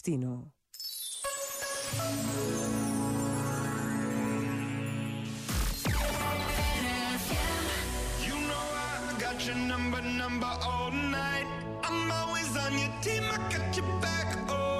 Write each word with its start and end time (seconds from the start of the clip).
destino. 0.00 0.52
Your 9.46 9.56
number, 9.56 10.02
number 10.02 10.46
all 10.62 10.90
night. 10.90 11.46
I'm 11.82 12.12
always 12.12 12.54
on 12.58 12.78
your 12.78 12.92
team, 13.00 13.22
I 13.32 13.38
got 13.50 13.74
your 13.74 13.86
back, 14.02 14.36
alright. 14.50 14.79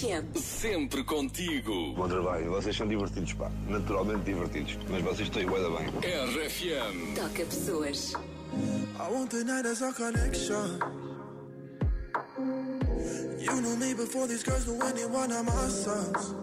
RFM. 0.00 0.38
Sempre 0.38 1.04
contigo. 1.04 1.92
Bom 1.94 2.08
trabalho, 2.08 2.50
vocês 2.50 2.74
são 2.74 2.88
divertidos, 2.88 3.34
pá. 3.34 3.50
Naturalmente 3.68 4.24
divertidos. 4.24 4.78
Mas 4.88 5.02
vocês 5.02 5.28
estão 5.28 5.42
igual 5.42 5.62
da 5.62 5.68
bem. 5.68 5.88
RFM. 5.88 7.14
Toca 7.14 7.44
pessoas. 7.44 8.14
I 8.98 9.12
want 9.12 9.30
the 9.30 9.44
night 9.44 9.66
as 9.66 9.82
our 9.82 9.92
connection. 9.92 10.80
You 13.38 13.60
knew 13.60 13.76
me 13.76 13.94
before 13.94 14.26
these 14.26 14.42
girls 14.42 14.66
knew 14.66 14.80
anyone 14.82 15.32
of 15.32 15.44
my 15.44 15.68
sons. 15.68 16.34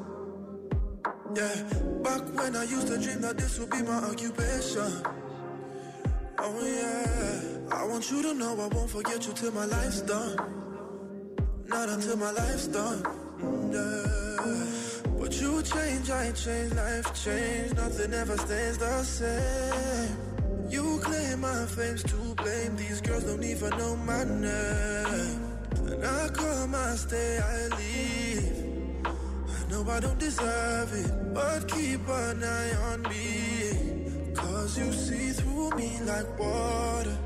Yeah, 1.35 1.63
back 2.03 2.21
when 2.35 2.55
I 2.55 2.63
used 2.63 2.87
to 2.87 2.97
dream 2.97 3.21
that 3.21 3.37
this 3.37 3.59
would 3.59 3.69
be 3.69 3.81
my 3.83 3.97
occupation. 3.97 5.03
Oh 6.39 6.63
yeah, 6.63 7.75
I 7.75 7.83
want 7.85 8.09
you 8.11 8.21
to 8.21 8.33
know 8.33 8.53
I 8.53 8.67
won't 8.67 8.89
forget 8.89 9.25
you 9.25 9.33
till 9.33 9.51
my 9.51 9.65
life's 9.65 10.01
done. 10.01 10.37
Not 11.67 11.89
until 11.89 12.17
my 12.17 12.31
life's 12.31 12.67
done. 12.67 13.26
But 13.41 15.41
you 15.41 15.61
change, 15.61 16.09
I 16.09 16.31
change, 16.31 16.73
life 16.73 17.23
change. 17.23 17.73
Nothing 17.73 18.13
ever 18.13 18.37
stays 18.37 18.77
the 18.77 19.03
same. 19.03 20.17
You 20.69 20.99
claim 21.03 21.41
my 21.41 21.65
fame's 21.65 22.03
to 22.03 22.35
blame. 22.35 22.75
These 22.75 23.01
girls 23.01 23.23
don't 23.25 23.43
even 23.43 23.69
know 23.77 23.95
my 23.97 24.23
name. 24.23 25.57
And 25.85 26.05
I 26.05 26.29
come, 26.29 26.73
I 26.73 26.95
stay, 26.95 27.39
I 27.39 27.67
leave. 27.75 29.05
I 29.05 29.71
know 29.71 29.85
I 29.89 29.99
don't 29.99 30.19
deserve 30.19 30.93
it, 30.93 31.33
but 31.33 31.67
keep 31.67 32.07
an 32.07 32.43
eye 32.43 32.75
on 32.91 33.01
me. 33.03 34.33
Cause 34.33 34.77
you 34.77 34.91
see 34.91 35.31
through 35.31 35.71
me 35.71 35.99
like 36.05 36.39
water. 36.39 37.17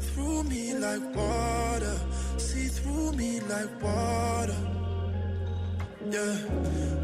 Through 0.00 0.44
me 0.44 0.74
like 0.74 1.02
water. 1.14 1.98
See 2.38 2.68
through 2.68 3.12
me 3.12 3.40
like 3.40 3.82
water. 3.82 4.56
Yeah. 6.08 6.36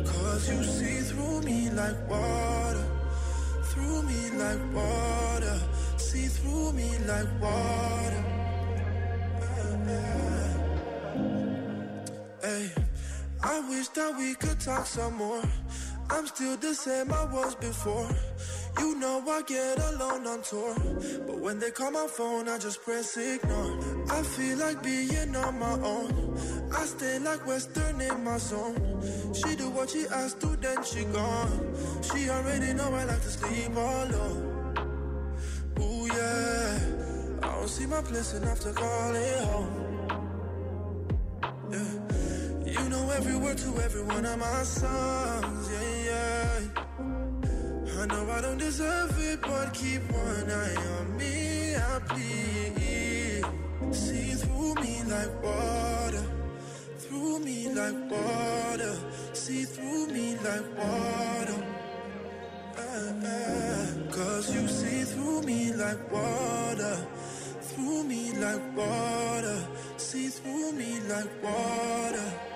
Cause 0.07 0.49
you 0.49 0.63
see 0.63 1.01
through 1.11 1.43
me 1.43 1.71
like 1.71 2.09
water. 2.09 2.87
Through 3.65 4.03
me 4.05 4.31
like 4.37 4.61
water. 4.73 5.59
See 5.97 6.27
through 6.29 6.73
me 6.73 6.89
like 7.07 7.27
water. 7.41 8.25
Hey, 12.43 12.71
I 13.43 13.61
wish 13.69 13.89
that 13.89 14.17
we 14.17 14.35
could 14.35 14.61
talk 14.61 14.87
some 14.87 15.17
more. 15.17 15.43
I'm 16.09 16.27
still 16.29 16.57
the 16.57 16.75
same 16.75 17.13
I 17.13 17.25
was 17.25 17.57
before. 17.57 18.09
You 18.79 18.99
know 18.99 19.23
I 19.29 19.43
get 19.43 19.79
alone 19.79 20.27
on 20.27 20.43
tour. 20.43 20.75
But 21.27 21.39
when 21.39 21.59
they 21.59 21.71
call 21.71 21.91
my 21.91 22.07
phone, 22.07 22.49
I 22.49 22.59
just 22.59 22.83
press 22.83 23.17
ignore. 23.17 23.79
I 24.11 24.23
feel 24.23 24.59
like 24.59 24.83
being 24.83 25.37
on 25.37 25.59
my 25.59 25.73
own. 25.73 26.39
I 26.75 26.85
stay 26.85 27.19
like 27.19 27.47
Western 27.47 28.01
in 28.01 28.25
my 28.25 28.39
zone. 28.39 29.03
She 29.35 29.57
do 29.57 29.69
what 29.71 29.91
she 29.91 30.07
asked 30.07 30.41
to, 30.41 30.57
then 30.57 30.83
she 30.85 31.05
gone. 31.05 31.75
She 32.03 32.29
already 32.31 32.73
know 32.73 32.95
I 32.95 33.05
like 33.05 33.23
to 33.23 33.31
sleep 33.31 33.77
alone. 33.77 34.49
Ooh 35.81 36.07
yeah, 36.07 36.79
I 37.43 37.47
don't 37.57 37.69
see 37.69 37.87
my 37.87 38.03
place 38.03 38.35
enough 38.35 38.61
to 38.61 38.73
call 38.73 39.15
it 39.15 39.45
home. 39.45 39.93
Yeah. 41.71 41.93
You 42.73 42.89
know 42.89 43.11
every 43.11 43.37
word 43.37 43.59
to 43.59 43.71
every 43.83 44.03
one 44.03 44.25
of 44.25 44.39
my 44.39 44.63
songs, 44.63 45.52
deserve 48.73 49.19
it, 49.19 49.41
but 49.43 49.75
keep 49.75 50.01
one 50.11 50.51
eye 50.51 50.77
on 50.97 51.17
me, 51.19 51.77
I 51.77 51.99
plead. 52.09 53.45
See 53.95 54.33
through 54.43 54.75
me 54.77 55.03
like 55.15 55.35
water, 55.43 56.25
through 56.97 57.41
me 57.41 57.69
like 57.75 57.99
water, 58.11 58.95
see 59.35 59.65
through 59.65 60.07
me 60.07 60.37
like 60.37 60.69
water. 60.79 61.61
Ah, 62.79 63.13
ah. 63.35 64.11
Cause 64.11 64.55
you 64.55 64.67
see 64.67 65.03
through 65.05 65.43
me 65.43 65.75
like 65.75 66.03
water, 66.11 66.97
through 67.61 68.05
me 68.05 68.33
like 68.45 68.65
water, 68.75 69.59
see 69.99 70.29
through 70.29 70.73
me 70.73 71.01
like 71.11 71.33
water. 71.45 72.52